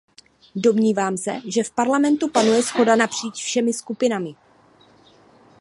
Domnívám 0.55 1.17
se, 1.17 1.41
že 1.47 1.63
v 1.63 1.71
Parlamentu 1.71 2.27
panuje 2.29 2.61
shoda 2.61 2.95
napříč 2.95 3.35
všemi 3.43 3.73
skupinami. 3.73 4.35